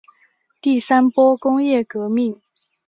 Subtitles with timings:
[0.61, 2.41] 第三波工业革命